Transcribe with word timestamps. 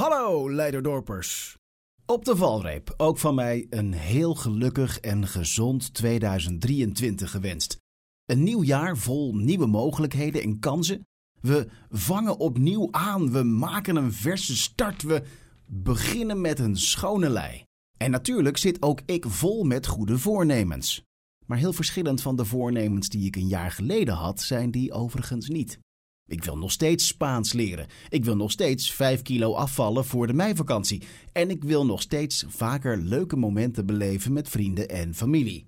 Hallo 0.00 0.50
Leiderdorpers. 0.50 1.56
Op 2.06 2.24
de 2.24 2.36
valreep 2.36 2.94
ook 2.96 3.18
van 3.18 3.34
mij 3.34 3.66
een 3.70 3.92
heel 3.92 4.34
gelukkig 4.34 5.00
en 5.00 5.26
gezond 5.26 5.94
2023 5.94 7.30
gewenst. 7.30 7.76
Een 8.24 8.42
nieuw 8.42 8.62
jaar 8.62 8.96
vol 8.96 9.34
nieuwe 9.34 9.66
mogelijkheden 9.66 10.42
en 10.42 10.58
kansen. 10.58 11.06
We 11.40 11.68
vangen 11.90 12.38
opnieuw 12.38 12.88
aan, 12.90 13.32
we 13.32 13.42
maken 13.42 13.96
een 13.96 14.12
verse 14.12 14.56
start, 14.56 15.02
we 15.02 15.22
beginnen 15.66 16.40
met 16.40 16.58
een 16.58 16.76
schone 16.76 17.28
lei. 17.28 17.64
En 17.96 18.10
natuurlijk 18.10 18.56
zit 18.56 18.82
ook 18.82 19.00
ik 19.06 19.24
vol 19.28 19.64
met 19.64 19.86
goede 19.86 20.18
voornemens. 20.18 21.02
Maar 21.46 21.58
heel 21.58 21.72
verschillend 21.72 22.22
van 22.22 22.36
de 22.36 22.44
voornemens 22.44 23.08
die 23.08 23.26
ik 23.26 23.36
een 23.36 23.48
jaar 23.48 23.70
geleden 23.70 24.14
had, 24.14 24.40
zijn 24.40 24.70
die 24.70 24.92
overigens 24.92 25.48
niet. 25.48 25.78
Ik 26.30 26.44
wil 26.44 26.58
nog 26.58 26.72
steeds 26.72 27.06
Spaans 27.06 27.52
leren. 27.52 27.86
Ik 28.08 28.24
wil 28.24 28.36
nog 28.36 28.50
steeds 28.50 28.92
5 28.92 29.22
kilo 29.22 29.54
afvallen 29.54 30.04
voor 30.04 30.26
de 30.26 30.32
meivakantie. 30.32 31.02
En 31.32 31.50
ik 31.50 31.64
wil 31.64 31.86
nog 31.86 32.00
steeds 32.00 32.44
vaker 32.48 32.96
leuke 32.96 33.36
momenten 33.36 33.86
beleven 33.86 34.32
met 34.32 34.48
vrienden 34.48 34.88
en 34.88 35.14
familie. 35.14 35.64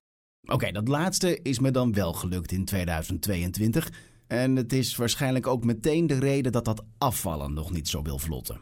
Oké, 0.48 0.73
dat 0.73 0.89
laatste 0.89 1.43
is 1.43 1.59
me 1.59 1.70
dan 1.70 1.93
wel 1.93 2.12
gelukt 2.12 2.53
in 2.53 2.65
2022. 2.65 3.93
En 4.27 4.56
het 4.56 4.73
is 4.73 4.97
waarschijnlijk 4.97 5.47
ook 5.47 5.65
meteen 5.65 6.06
de 6.06 6.19
reden 6.19 6.53
dat 6.53 6.65
dat 6.65 6.84
afvallen 6.98 7.53
nog 7.53 7.73
niet 7.73 7.89
zo 7.89 8.03
wil 8.03 8.19
vlotten. 8.19 8.61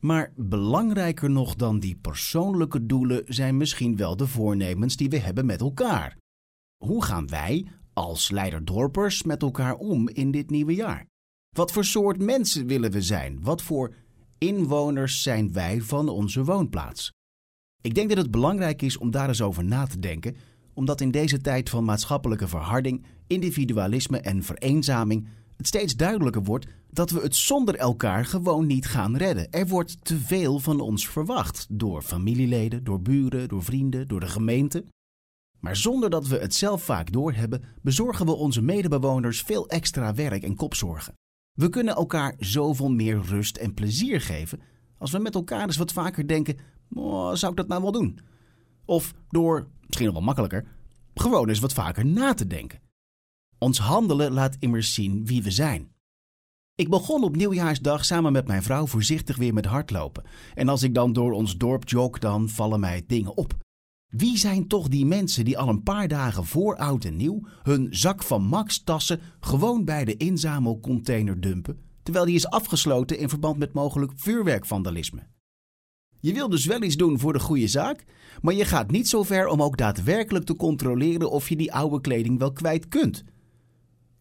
Maar 0.00 0.32
belangrijker 0.36 1.30
nog 1.30 1.54
dan 1.54 1.78
die 1.78 1.96
persoonlijke 1.96 2.86
doelen 2.86 3.22
zijn 3.26 3.56
misschien 3.56 3.96
wel 3.96 4.16
de 4.16 4.26
voornemens 4.26 4.96
die 4.96 5.10
we 5.10 5.18
hebben 5.18 5.46
met 5.46 5.60
elkaar. 5.60 6.16
Hoe 6.84 7.04
gaan 7.04 7.28
wij 7.28 7.66
als 7.92 8.30
leiderdorpers 8.30 9.22
met 9.22 9.42
elkaar 9.42 9.74
om 9.74 10.08
in 10.08 10.30
dit 10.30 10.50
nieuwe 10.50 10.74
jaar? 10.74 11.06
Wat 11.56 11.72
voor 11.72 11.84
soort 11.84 12.22
mensen 12.22 12.66
willen 12.66 12.90
we 12.90 13.02
zijn? 13.02 13.38
Wat 13.42 13.62
voor 13.62 13.94
inwoners 14.38 15.22
zijn 15.22 15.52
wij 15.52 15.80
van 15.80 16.08
onze 16.08 16.44
woonplaats? 16.44 17.12
Ik 17.80 17.94
denk 17.94 18.08
dat 18.08 18.18
het 18.18 18.30
belangrijk 18.30 18.82
is 18.82 18.96
om 18.96 19.10
daar 19.10 19.28
eens 19.28 19.42
over 19.42 19.64
na 19.64 19.86
te 19.86 19.98
denken, 19.98 20.36
omdat 20.74 21.00
in 21.00 21.10
deze 21.10 21.40
tijd 21.40 21.70
van 21.70 21.84
maatschappelijke 21.84 22.48
verharding, 22.48 23.06
individualisme 23.26 24.20
en 24.20 24.42
vereenzaming 24.42 25.28
het 25.56 25.66
steeds 25.66 25.96
duidelijker 25.96 26.42
wordt 26.42 26.66
dat 26.90 27.10
we 27.10 27.20
het 27.20 27.36
zonder 27.36 27.76
elkaar 27.76 28.24
gewoon 28.24 28.66
niet 28.66 28.86
gaan 28.86 29.16
redden. 29.16 29.50
Er 29.50 29.66
wordt 29.66 30.04
te 30.04 30.18
veel 30.18 30.58
van 30.58 30.80
ons 30.80 31.08
verwacht 31.08 31.66
door 31.68 32.02
familieleden, 32.02 32.84
door 32.84 33.02
buren, 33.02 33.48
door 33.48 33.62
vrienden, 33.62 34.08
door 34.08 34.20
de 34.20 34.28
gemeente. 34.28 34.84
Maar 35.60 35.76
zonder 35.76 36.10
dat 36.10 36.26
we 36.26 36.38
het 36.38 36.54
zelf 36.54 36.82
vaak 36.82 37.12
doorhebben, 37.12 37.62
bezorgen 37.82 38.26
we 38.26 38.32
onze 38.32 38.62
medebewoners 38.62 39.40
veel 39.40 39.68
extra 39.68 40.14
werk 40.14 40.42
en 40.42 40.54
kopzorgen. 40.54 41.14
We 41.56 41.68
kunnen 41.68 41.94
elkaar 41.94 42.34
zoveel 42.38 42.90
meer 42.90 43.20
rust 43.20 43.56
en 43.56 43.74
plezier 43.74 44.20
geven 44.20 44.60
als 44.98 45.10
we 45.10 45.18
met 45.18 45.34
elkaar 45.34 45.66
eens 45.66 45.76
wat 45.76 45.92
vaker 45.92 46.26
denken: 46.26 46.56
oh, 46.94 47.34
zou 47.34 47.50
ik 47.50 47.58
dat 47.58 47.68
nou 47.68 47.82
wel 47.82 47.92
doen? 47.92 48.18
Of 48.84 49.14
door, 49.28 49.68
misschien 49.86 50.06
nog 50.06 50.14
wel 50.14 50.24
makkelijker, 50.24 50.66
gewoon 51.14 51.48
eens 51.48 51.58
wat 51.58 51.72
vaker 51.72 52.06
na 52.06 52.34
te 52.34 52.46
denken. 52.46 52.80
Ons 53.58 53.78
handelen 53.78 54.32
laat 54.32 54.56
immers 54.58 54.94
zien 54.94 55.26
wie 55.26 55.42
we 55.42 55.50
zijn. 55.50 55.94
Ik 56.74 56.88
begon 56.88 57.22
op 57.22 57.36
nieuwjaarsdag 57.36 58.04
samen 58.04 58.32
met 58.32 58.46
mijn 58.46 58.62
vrouw 58.62 58.86
voorzichtig 58.86 59.36
weer 59.36 59.54
met 59.54 59.64
hardlopen. 59.64 60.24
En 60.54 60.68
als 60.68 60.82
ik 60.82 60.94
dan 60.94 61.12
door 61.12 61.32
ons 61.32 61.56
dorp 61.56 61.88
jog, 61.88 62.18
dan 62.18 62.48
vallen 62.48 62.80
mij 62.80 63.04
dingen 63.06 63.36
op. 63.36 63.65
Wie 64.16 64.38
zijn 64.38 64.68
toch 64.68 64.88
die 64.88 65.06
mensen 65.06 65.44
die 65.44 65.58
al 65.58 65.68
een 65.68 65.82
paar 65.82 66.08
dagen 66.08 66.44
voor 66.44 66.76
oud 66.76 67.04
en 67.04 67.16
nieuw 67.16 67.40
hun 67.62 67.86
zak 67.90 68.22
van 68.22 68.42
Max-tassen 68.42 69.20
gewoon 69.40 69.84
bij 69.84 70.04
de 70.04 70.16
inzamelcontainer 70.16 71.40
dumpen, 71.40 71.78
terwijl 72.02 72.24
die 72.24 72.34
is 72.34 72.46
afgesloten 72.46 73.18
in 73.18 73.28
verband 73.28 73.58
met 73.58 73.72
mogelijk 73.72 74.12
vuurwerkvandalisme? 74.16 75.26
Je 76.20 76.32
wil 76.32 76.48
dus 76.48 76.66
wel 76.66 76.82
iets 76.82 76.96
doen 76.96 77.18
voor 77.18 77.32
de 77.32 77.38
goede 77.38 77.68
zaak, 77.68 78.04
maar 78.40 78.54
je 78.54 78.64
gaat 78.64 78.90
niet 78.90 79.08
zo 79.08 79.22
ver 79.22 79.46
om 79.46 79.62
ook 79.62 79.76
daadwerkelijk 79.76 80.44
te 80.44 80.56
controleren 80.56 81.30
of 81.30 81.48
je 81.48 81.56
die 81.56 81.72
oude 81.72 82.00
kleding 82.00 82.38
wel 82.38 82.52
kwijt 82.52 82.88
kunt. 82.88 83.24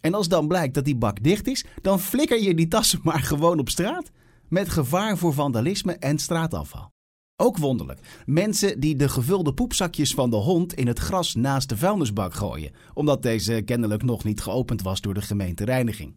En 0.01 0.13
als 0.13 0.27
dan 0.27 0.47
blijkt 0.47 0.73
dat 0.73 0.85
die 0.85 0.95
bak 0.95 1.23
dicht 1.23 1.47
is, 1.47 1.65
dan 1.81 1.99
flikker 1.99 2.41
je 2.41 2.55
die 2.55 2.67
tassen 2.67 2.99
maar 3.03 3.21
gewoon 3.21 3.59
op 3.59 3.69
straat, 3.69 4.11
met 4.47 4.69
gevaar 4.69 5.17
voor 5.17 5.33
vandalisme 5.33 5.93
en 5.93 6.17
straatafval. 6.17 6.93
Ook 7.37 7.57
wonderlijk. 7.57 7.99
Mensen 8.25 8.79
die 8.79 8.95
de 8.95 9.09
gevulde 9.09 9.53
poepzakjes 9.53 10.13
van 10.13 10.29
de 10.29 10.35
hond 10.35 10.73
in 10.73 10.87
het 10.87 10.99
gras 10.99 11.35
naast 11.35 11.69
de 11.69 11.77
vuilnisbak 11.77 12.33
gooien, 12.33 12.71
omdat 12.93 13.21
deze 13.21 13.61
kennelijk 13.65 14.03
nog 14.03 14.23
niet 14.23 14.41
geopend 14.41 14.81
was 14.81 15.01
door 15.01 15.13
de 15.13 15.21
gemeentereiniging. 15.21 16.15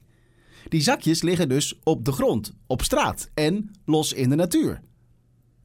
Die 0.68 0.80
zakjes 0.80 1.22
liggen 1.22 1.48
dus 1.48 1.78
op 1.82 2.04
de 2.04 2.12
grond, 2.12 2.54
op 2.66 2.82
straat 2.82 3.30
en 3.34 3.70
los 3.84 4.12
in 4.12 4.28
de 4.28 4.34
natuur. 4.34 4.80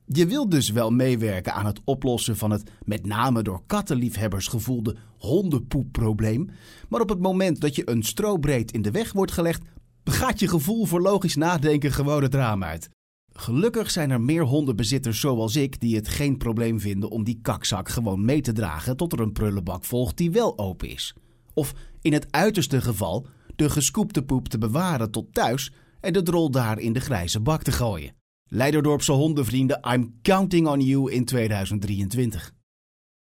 Je 0.06 0.28
wilt 0.28 0.52
dus 0.52 0.69
wel 0.69 0.92
meewerken 0.92 1.53
aan 1.53 1.66
het 1.66 1.80
oplossen 1.84 2.38
van 2.38 2.52
het 2.52 2.69
met 2.84 3.06
name 3.06 3.42
door 3.42 3.63
kattenliefhebbers 3.66 4.47
gevoelde 4.47 4.96
hondenpoepprobleem, 5.18 6.50
maar 6.90 7.02
op 7.02 7.09
het 7.09 7.19
moment 7.19 7.62
dat 7.62 7.75
je 7.75 7.90
een 7.90 8.03
strobreed 8.03 8.72
in 8.72 8.81
de 8.81 8.92
weg 8.92 9.12
wordt 9.12 9.31
gelegd, 9.31 9.63
gaat 10.03 10.40
je 10.40 10.47
gevoel 10.47 10.86
voor 10.86 11.02
logisch 11.02 11.36
nadenken 11.36 11.92
gewoon 11.92 12.24
het 12.24 12.34
raam 12.34 12.63
uit. 12.63 12.90
Gelukkig 13.34 13.92
zijn 13.92 14.12
er 14.12 14.22
meer 14.22 14.44
hondenbezitters 14.44 15.20
zoals 15.20 15.56
ik 15.56 15.80
die 15.80 15.96
het 15.96 16.08
geen 16.08 16.38
probleem 16.38 16.80
vinden 16.80 17.10
om 17.10 17.24
die 17.24 17.40
kakzak 17.42 17.90
gewoon 17.90 18.26
mee 18.26 18.42
te 18.42 18.54
dragen 18.54 18.98
tot 18.98 19.14
er 19.14 19.20
een 19.20 19.32
prullenbak 19.32 19.86
volgt 19.86 20.18
die 20.18 20.32
wel 20.32 20.58
open 20.58 20.90
is. 20.90 21.16
Of 21.54 21.74
in 22.02 22.14
het 22.14 22.28
uiterste 22.32 22.82
geval 22.82 23.28
de 23.56 23.70
gescoopte 23.70 24.24
poep 24.24 24.48
te 24.48 24.58
bewaren 24.58 25.12
tot 25.12 25.34
thuis 25.34 25.72
en 26.00 26.14
de 26.14 26.22
drol 26.22 26.52
daar 26.52 26.80
in 26.80 26.94
de 26.94 27.00
grijze 27.00 27.40
bak 27.40 27.64
te 27.64 27.72
gooien. 27.72 28.16
Leiderdorpse 28.50 29.12
hondenvrienden, 29.12 29.80
I'm 29.94 30.14
counting 30.22 30.68
on 30.68 30.82
you 30.82 31.12
in 31.12 31.26
2023. 31.26 32.54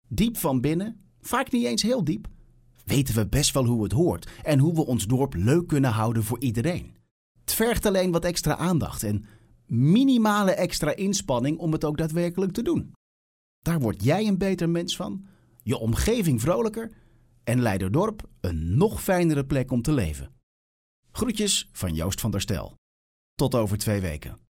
Diep 0.07 0.37
van 0.37 0.61
binnen, 0.61 0.99
vaak 1.21 1.51
niet 1.51 1.65
eens 1.65 1.81
heel 1.81 2.03
diep, 2.03 2.27
weten 2.85 3.15
we 3.15 3.27
best 3.27 3.53
wel 3.53 3.65
hoe 3.65 3.83
het 3.83 3.91
hoort 3.91 4.29
en 4.43 4.59
hoe 4.59 4.73
we 4.73 4.85
ons 4.85 5.07
dorp 5.07 5.33
leuk 5.33 5.67
kunnen 5.67 5.91
houden 5.91 6.23
voor 6.23 6.39
iedereen. 6.39 6.95
Het 7.41 7.53
vergt 7.53 7.85
alleen 7.85 8.11
wat 8.11 8.25
extra 8.25 8.57
aandacht 8.57 9.03
en 9.03 9.25
minimale 9.69 10.51
extra 10.51 10.95
inspanning 10.95 11.57
om 11.57 11.71
het 11.71 11.85
ook 11.85 11.97
daadwerkelijk 11.97 12.51
te 12.51 12.61
doen. 12.61 12.91
Daar 13.59 13.79
word 13.79 14.03
jij 14.03 14.27
een 14.27 14.37
beter 14.37 14.69
mens 14.69 14.95
van, 14.95 15.25
je 15.63 15.77
omgeving 15.77 16.41
vrolijker 16.41 16.91
en 17.43 17.61
Leiderdorp 17.61 18.29
een 18.41 18.77
nog 18.77 19.03
fijnere 19.03 19.45
plek 19.45 19.71
om 19.71 19.81
te 19.81 19.91
leven. 19.91 20.33
Groetjes 21.11 21.69
van 21.71 21.93
Joost 21.93 22.21
van 22.21 22.31
der 22.31 22.41
Stel. 22.41 22.75
Tot 23.35 23.55
over 23.55 23.77
twee 23.77 24.01
weken. 24.01 24.39